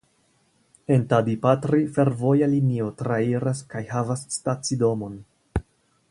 En 0.93 1.03
Tadipatri 1.11 1.81
fervoja 1.97 2.47
linio 2.55 2.87
trairas 3.01 3.61
kaj 3.75 3.83
havas 3.93 4.23
stacidomon. 4.37 5.21